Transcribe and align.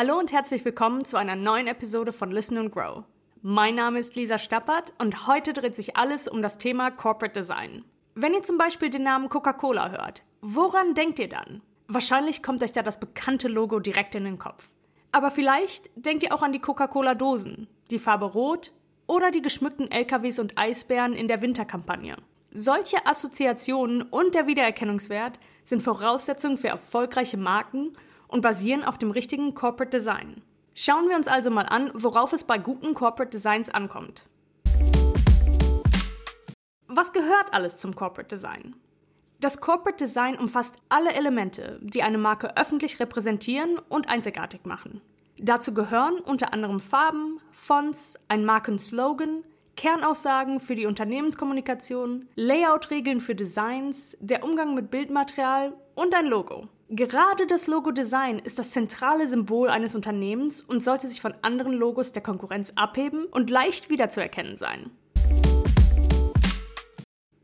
Hallo 0.00 0.16
und 0.16 0.30
herzlich 0.30 0.64
willkommen 0.64 1.04
zu 1.04 1.16
einer 1.16 1.34
neuen 1.34 1.66
Episode 1.66 2.12
von 2.12 2.30
Listen 2.30 2.56
and 2.56 2.70
Grow. 2.70 3.02
Mein 3.42 3.74
Name 3.74 3.98
ist 3.98 4.14
Lisa 4.14 4.38
Stappert 4.38 4.94
und 4.98 5.26
heute 5.26 5.52
dreht 5.52 5.74
sich 5.74 5.96
alles 5.96 6.28
um 6.28 6.40
das 6.40 6.56
Thema 6.56 6.92
Corporate 6.92 7.40
Design. 7.40 7.84
Wenn 8.14 8.32
ihr 8.32 8.44
zum 8.44 8.58
Beispiel 8.58 8.90
den 8.90 9.02
Namen 9.02 9.28
Coca-Cola 9.28 9.90
hört, 9.90 10.22
woran 10.40 10.94
denkt 10.94 11.18
ihr 11.18 11.28
dann? 11.28 11.62
Wahrscheinlich 11.88 12.44
kommt 12.44 12.62
euch 12.62 12.70
da 12.70 12.82
das 12.82 13.00
bekannte 13.00 13.48
Logo 13.48 13.80
direkt 13.80 14.14
in 14.14 14.22
den 14.22 14.38
Kopf. 14.38 14.68
Aber 15.10 15.32
vielleicht 15.32 15.90
denkt 15.96 16.22
ihr 16.22 16.32
auch 16.32 16.42
an 16.42 16.52
die 16.52 16.60
Coca-Cola-Dosen, 16.60 17.66
die 17.90 17.98
Farbe 17.98 18.26
Rot 18.26 18.70
oder 19.08 19.32
die 19.32 19.42
geschmückten 19.42 19.90
LKWs 19.90 20.38
und 20.38 20.56
Eisbären 20.56 21.12
in 21.12 21.26
der 21.26 21.40
Winterkampagne. 21.40 22.14
Solche 22.52 23.04
Assoziationen 23.04 24.02
und 24.02 24.36
der 24.36 24.46
Wiedererkennungswert 24.46 25.40
sind 25.64 25.82
Voraussetzungen 25.82 26.56
für 26.56 26.68
erfolgreiche 26.68 27.36
Marken 27.36 27.94
und 28.28 28.42
basieren 28.42 28.84
auf 28.84 28.98
dem 28.98 29.10
richtigen 29.10 29.54
Corporate 29.54 29.96
Design. 29.96 30.42
Schauen 30.74 31.08
wir 31.08 31.16
uns 31.16 31.26
also 31.26 31.50
mal 31.50 31.66
an, 31.66 31.90
worauf 31.94 32.32
es 32.32 32.44
bei 32.44 32.58
guten 32.58 32.94
Corporate 32.94 33.30
Designs 33.30 33.68
ankommt. 33.68 34.26
Was 36.86 37.12
gehört 37.12 37.52
alles 37.52 37.76
zum 37.78 37.96
Corporate 37.96 38.28
Design? 38.28 38.76
Das 39.40 39.60
Corporate 39.60 39.98
Design 39.98 40.36
umfasst 40.36 40.76
alle 40.88 41.12
Elemente, 41.14 41.78
die 41.82 42.02
eine 42.02 42.18
Marke 42.18 42.56
öffentlich 42.56 42.98
repräsentieren 42.98 43.78
und 43.88 44.08
einzigartig 44.08 44.64
machen. 44.64 45.00
Dazu 45.38 45.72
gehören 45.72 46.18
unter 46.18 46.52
anderem 46.52 46.80
Farben, 46.80 47.40
Fonts, 47.52 48.18
ein 48.28 48.44
Markenslogan, 48.44 49.44
Kernaussagen 49.78 50.58
für 50.58 50.74
die 50.74 50.86
Unternehmenskommunikation, 50.86 52.28
Layout-Regeln 52.34 53.20
für 53.20 53.36
Designs, 53.36 54.16
der 54.18 54.42
Umgang 54.42 54.74
mit 54.74 54.90
Bildmaterial 54.90 55.72
und 55.94 56.12
ein 56.16 56.26
Logo. 56.26 56.66
Gerade 56.88 57.46
das 57.46 57.68
Logo-Design 57.68 58.40
ist 58.40 58.58
das 58.58 58.72
zentrale 58.72 59.28
Symbol 59.28 59.68
eines 59.68 59.94
Unternehmens 59.94 60.62
und 60.62 60.82
sollte 60.82 61.06
sich 61.06 61.20
von 61.20 61.32
anderen 61.42 61.72
Logos 61.72 62.10
der 62.10 62.24
Konkurrenz 62.24 62.72
abheben 62.74 63.26
und 63.26 63.50
leicht 63.50 63.88
wiederzuerkennen 63.88 64.56
sein. 64.56 64.90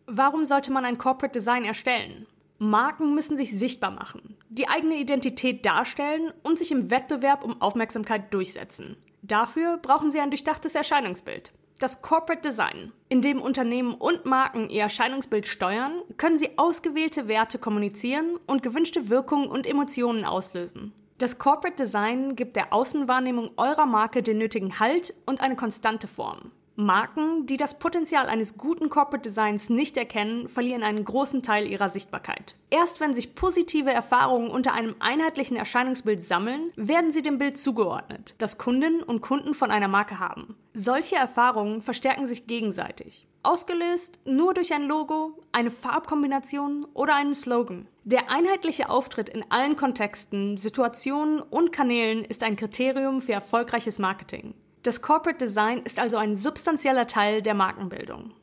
Warum 0.07 0.45
sollte 0.45 0.73
man 0.73 0.85
ein 0.85 0.99
Corporate 0.99 1.39
Design 1.39 1.65
erstellen? 1.65 2.27
Marken 2.59 3.15
müssen 3.15 3.37
sich 3.37 3.57
sichtbar 3.57 3.93
machen, 3.93 4.37
die 4.49 4.67
eigene 4.67 4.97
Identität 4.97 5.65
darstellen 5.65 6.33
und 6.43 6.59
sich 6.59 6.73
im 6.73 6.91
Wettbewerb 6.91 7.45
um 7.45 7.63
Aufmerksamkeit 7.63 8.35
durchsetzen. 8.35 8.97
Dafür 9.23 9.77
brauchen 9.77 10.11
sie 10.11 10.19
ein 10.19 10.31
durchdachtes 10.31 10.75
Erscheinungsbild. 10.75 11.53
Das 11.85 12.01
Corporate 12.01 12.41
Design. 12.41 12.93
In 13.11 13.21
dem 13.21 13.43
Unternehmen 13.43 13.93
und 13.93 14.25
Marken 14.25 14.71
ihr 14.71 14.81
Erscheinungsbild 14.85 15.47
steuern, 15.47 16.01
können 16.17 16.39
sie 16.39 16.57
ausgewählte 16.57 17.29
Werte 17.29 17.59
kommunizieren 17.59 18.39
und 18.47 18.63
gewünschte 18.63 19.11
Wirkungen 19.11 19.49
und 19.49 19.67
Emotionen 19.67 20.25
auslösen. 20.25 20.95
Das 21.19 21.39
Corporate 21.39 21.77
Design 21.77 22.37
gibt 22.37 22.57
der 22.57 22.73
Außenwahrnehmung 22.73 23.51
eurer 23.59 23.85
Marke 23.85 24.23
den 24.23 24.39
nötigen 24.39 24.81
Halt 24.81 25.13
und 25.27 25.43
eine 25.43 25.57
konstante 25.57 26.09
Form. 26.09 26.53
Marken, 26.77 27.47
die 27.47 27.57
das 27.57 27.79
Potenzial 27.79 28.27
eines 28.27 28.59
guten 28.59 28.89
Corporate 28.89 29.23
Designs 29.23 29.71
nicht 29.71 29.97
erkennen, 29.97 30.49
verlieren 30.49 30.83
einen 30.83 31.05
großen 31.05 31.43
Teil 31.43 31.69
ihrer 31.69 31.89
Sichtbarkeit. 31.89 32.57
Erst 32.69 32.99
wenn 32.99 33.15
sich 33.15 33.37
positive 33.37 33.93
Erfahrungen 33.93 34.51
unter 34.51 34.73
einem 34.73 34.97
einheitlichen 34.99 35.57
Erscheinungsbild 35.57 36.21
sammeln, 36.21 36.73
werden 36.75 37.13
sie 37.13 37.23
dem 37.23 37.39
Bild 37.39 37.59
zugeordnet, 37.59 38.35
das 38.39 38.59
Kundinnen 38.59 39.05
und 39.05 39.21
Kunden 39.21 39.55
von 39.55 39.71
einer 39.71 39.87
Marke 39.87 40.19
haben. 40.19 40.57
Solche 40.73 41.15
Erfahrungen 41.15 41.81
verstärken 41.81 42.27
sich 42.27 42.49
gegenseitig. 42.49 43.29
Ausgelöst 43.45 44.19
nur 44.25 44.53
durch 44.55 44.75
ein 44.75 44.89
Logo, 44.89 45.39
eine 45.53 45.71
Farbkombination 45.71 46.87
oder 46.95 47.15
einen 47.15 47.35
Slogan. 47.35 47.87
Der 48.03 48.31
einheitliche 48.31 48.91
Auftritt 48.91 49.29
in 49.29 49.45
allen 49.51 49.77
Kontexten, 49.77 50.57
Situationen 50.57 51.41
und 51.41 51.71
Kanälen 51.71 52.25
ist 52.25 52.43
ein 52.43 52.57
Kriterium 52.57 53.21
für 53.21 53.33
erfolgreiches 53.33 54.01
Marketing. 54.01 54.55
Das 54.85 55.01
Corporate 55.01 55.39
Design 55.39 55.79
ist 55.79 55.99
also 55.99 56.19
ein 56.19 56.35
substanzieller 56.35 57.07
Teil 57.07 57.41
der 57.41 57.55
Markenbildung. 57.55 58.35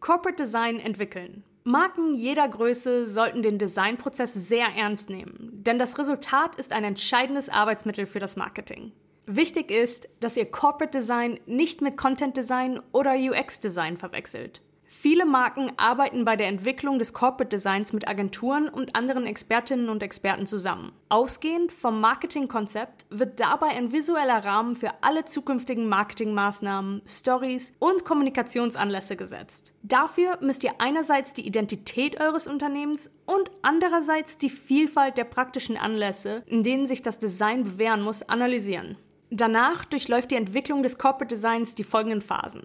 Corporate 0.00 0.42
Design 0.42 0.78
entwickeln. 0.78 1.42
Marken 1.64 2.14
jeder 2.14 2.46
Größe 2.46 3.06
sollten 3.06 3.40
den 3.40 3.56
Designprozess 3.56 4.34
sehr 4.34 4.66
ernst 4.76 5.08
nehmen, 5.08 5.48
denn 5.54 5.78
das 5.78 5.98
Resultat 5.98 6.56
ist 6.56 6.74
ein 6.74 6.84
entscheidendes 6.84 7.48
Arbeitsmittel 7.48 8.04
für 8.04 8.20
das 8.20 8.36
Marketing. 8.36 8.92
Wichtig 9.24 9.70
ist, 9.70 10.06
dass 10.20 10.36
ihr 10.36 10.50
Corporate 10.50 10.98
Design 10.98 11.40
nicht 11.46 11.80
mit 11.80 11.96
Content 11.96 12.36
Design 12.36 12.80
oder 12.92 13.14
UX 13.14 13.60
Design 13.60 13.96
verwechselt. 13.96 14.60
Viele 14.96 15.26
Marken 15.26 15.72
arbeiten 15.76 16.24
bei 16.24 16.36
der 16.36 16.46
Entwicklung 16.46 16.98
des 17.00 17.12
Corporate 17.12 17.48
Designs 17.48 17.92
mit 17.92 18.08
Agenturen 18.08 18.68
und 18.68 18.94
anderen 18.96 19.26
Expertinnen 19.26 19.88
und 19.90 20.04
Experten 20.04 20.46
zusammen. 20.46 20.92
Ausgehend 21.08 21.72
vom 21.72 22.00
Marketingkonzept 22.00 23.04
wird 23.10 23.38
dabei 23.40 23.66
ein 23.70 23.92
visueller 23.92 24.44
Rahmen 24.44 24.76
für 24.76 24.92
alle 25.02 25.24
zukünftigen 25.24 25.88
Marketingmaßnahmen, 25.88 27.02
Stories 27.06 27.74
und 27.80 28.04
Kommunikationsanlässe 28.04 29.16
gesetzt. 29.16 29.74
Dafür 29.82 30.38
müsst 30.40 30.62
ihr 30.64 30.74
einerseits 30.78 31.34
die 31.34 31.46
Identität 31.46 32.18
eures 32.20 32.46
Unternehmens 32.46 33.10
und 33.26 33.50
andererseits 33.62 34.38
die 34.38 34.48
Vielfalt 34.48 35.18
der 35.18 35.24
praktischen 35.24 35.76
Anlässe, 35.76 36.44
in 36.46 36.62
denen 36.62 36.86
sich 36.86 37.02
das 37.02 37.18
Design 37.18 37.64
bewähren 37.64 38.00
muss, 38.00 38.22
analysieren. 38.22 38.96
Danach 39.30 39.84
durchläuft 39.84 40.30
die 40.30 40.36
Entwicklung 40.36 40.84
des 40.84 40.98
Corporate 40.98 41.34
Designs 41.34 41.74
die 41.74 41.84
folgenden 41.84 42.22
Phasen. 42.22 42.62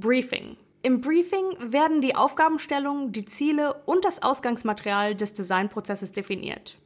Briefing. 0.00 0.56
Im 0.80 1.02
Briefing 1.02 1.44
werden 1.60 2.00
die 2.00 2.16
Aufgabenstellungen, 2.16 3.12
die 3.12 3.26
Ziele 3.26 3.74
und 3.84 4.06
das 4.06 4.22
Ausgangsmaterial 4.22 5.14
des 5.14 5.34
Designprozesses 5.34 6.12
definiert. 6.12 6.78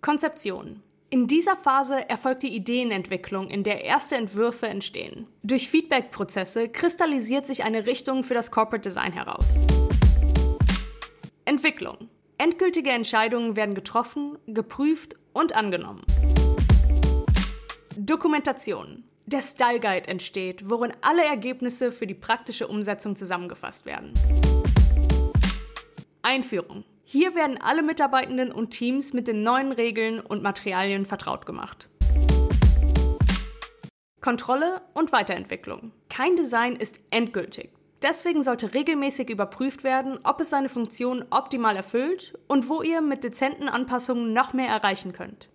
Konzeption. 0.00 0.84
In 1.10 1.26
dieser 1.26 1.56
Phase 1.56 2.08
erfolgt 2.08 2.44
die 2.44 2.54
Ideenentwicklung, 2.54 3.48
in 3.48 3.64
der 3.64 3.84
erste 3.84 4.14
Entwürfe 4.14 4.68
entstehen. 4.68 5.26
Durch 5.42 5.68
Feedback-Prozesse 5.68 6.68
kristallisiert 6.68 7.46
sich 7.46 7.64
eine 7.64 7.86
Richtung 7.86 8.22
für 8.22 8.34
das 8.34 8.52
Corporate 8.52 8.88
Design 8.88 9.12
heraus. 9.12 9.64
Entwicklung. 11.44 12.08
Endgültige 12.38 12.90
Entscheidungen 12.90 13.56
werden 13.56 13.74
getroffen, 13.74 14.38
geprüft 14.46 15.16
und 15.32 15.56
angenommen. 15.56 16.02
Dokumentation 17.96 19.05
der 19.26 19.42
Style 19.42 19.80
Guide 19.80 20.06
entsteht, 20.06 20.70
worin 20.70 20.92
alle 21.00 21.24
Ergebnisse 21.24 21.90
für 21.90 22.06
die 22.06 22.14
praktische 22.14 22.68
Umsetzung 22.68 23.16
zusammengefasst 23.16 23.84
werden. 23.84 24.14
Einführung. 26.22 26.84
Hier 27.04 27.34
werden 27.34 27.58
alle 27.60 27.82
Mitarbeitenden 27.82 28.52
und 28.52 28.70
Teams 28.70 29.12
mit 29.12 29.28
den 29.28 29.42
neuen 29.42 29.72
Regeln 29.72 30.20
und 30.20 30.42
Materialien 30.42 31.06
vertraut 31.06 31.44
gemacht. 31.44 31.88
Kontrolle 34.20 34.80
und 34.94 35.12
Weiterentwicklung. 35.12 35.92
Kein 36.08 36.34
Design 36.36 36.74
ist 36.74 37.00
endgültig. 37.10 37.70
Deswegen 38.02 38.42
sollte 38.42 38.74
regelmäßig 38.74 39.30
überprüft 39.30 39.82
werden, 39.82 40.18
ob 40.24 40.40
es 40.40 40.50
seine 40.50 40.68
Funktion 40.68 41.24
optimal 41.30 41.76
erfüllt 41.76 42.38
und 42.46 42.68
wo 42.68 42.82
ihr 42.82 43.00
mit 43.00 43.24
dezenten 43.24 43.68
Anpassungen 43.68 44.32
noch 44.32 44.52
mehr 44.52 44.68
erreichen 44.68 45.12
könnt. 45.12 45.48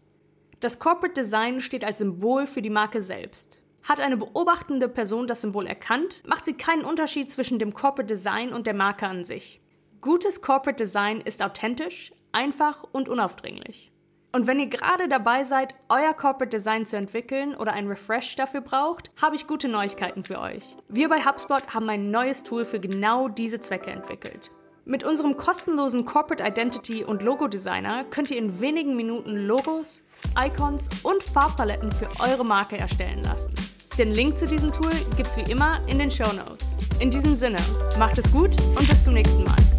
Das 0.62 0.78
Corporate 0.78 1.20
Design 1.20 1.60
steht 1.60 1.84
als 1.84 1.98
Symbol 2.00 2.48
für 2.48 2.62
die 2.62 2.70
Marke 2.70 3.02
selbst. 3.02 3.61
Hat 3.84 4.00
eine 4.00 4.18
beobachtende 4.18 4.88
Person 4.88 5.28
das 5.28 5.42
Symbol 5.42 5.66
erkannt, 5.66 6.24
macht 6.28 6.46
sie 6.46 6.54
keinen 6.54 6.86
Unterschied 6.86 7.32
zwischen 7.32 7.60
dem 7.60 7.74
Corporate 7.74 8.08
Design 8.08 8.54
und 8.54 8.68
der 8.68 8.74
Marke 8.74 9.08
an 9.08 9.24
sich. 9.24 9.62
Gutes 10.02 10.42
Corporate 10.42 10.84
Design 10.84 11.22
ist 11.22 11.44
authentisch, 11.44 12.14
einfach 12.32 12.84
und 12.92 13.10
unaufdringlich. 13.10 13.92
Und 14.34 14.48
wenn 14.48 14.60
ihr 14.60 14.68
gerade 14.68 15.10
dabei 15.10 15.44
seid, 15.44 15.76
euer 15.90 16.14
Corporate 16.14 16.56
Design 16.56 16.86
zu 16.86 16.96
entwickeln 16.96 17.54
oder 17.54 17.74
ein 17.74 17.88
Refresh 17.88 18.36
dafür 18.38 18.62
braucht, 18.62 19.12
habe 19.22 19.36
ich 19.36 19.46
gute 19.46 19.68
Neuigkeiten 19.68 20.24
für 20.24 20.40
euch. 20.40 20.78
Wir 20.88 21.10
bei 21.10 21.26
HubSpot 21.26 21.74
haben 21.74 21.90
ein 21.90 22.12
neues 22.12 22.44
Tool 22.44 22.64
für 22.64 22.80
genau 22.80 23.28
diese 23.28 23.60
Zwecke 23.60 23.92
entwickelt. 23.92 24.50
Mit 24.84 25.04
unserem 25.04 25.38
kostenlosen 25.38 26.06
Corporate 26.06 26.44
Identity 26.44 27.04
und 27.04 27.22
Logo 27.22 27.48
Designer 27.48 28.04
könnt 28.04 28.32
ihr 28.32 28.38
in 28.38 28.60
wenigen 28.60 28.96
Minuten 28.96 29.46
Logos, 29.46 30.02
Icons 30.36 30.90
und 31.04 31.22
Farbpaletten 31.22 31.92
für 31.92 32.10
eure 32.20 32.44
Marke 32.44 32.78
erstellen 32.78 33.24
lassen. 33.24 33.54
Den 34.00 34.10
Link 34.12 34.40
zu 34.40 34.48
diesem 34.48 34.74
Tool 34.74 34.90
gibt's 35.16 35.38
wie 35.38 35.52
immer 35.52 35.88
in 35.88 36.00
den 36.00 36.10
Show 36.10 36.34
Notes. 36.34 36.80
In 37.00 37.12
diesem 37.12 37.38
Sinne, 37.38 37.60
macht 38.00 38.18
es 38.18 38.32
gut 38.32 38.60
und 38.76 38.88
bis 38.90 39.04
zum 39.04 39.14
nächsten 39.14 39.44
Mal. 39.44 39.71